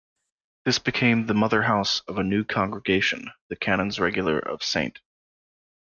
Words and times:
This 0.65 0.79
became 0.79 1.27
the 1.27 1.35
mother-house 1.35 1.99
of 2.07 2.17
a 2.17 2.23
new 2.23 2.43
congregation, 2.43 3.29
the 3.49 3.55
Canons 3.55 3.99
Regular 3.99 4.39
of 4.39 4.63
Ste. 4.63 4.97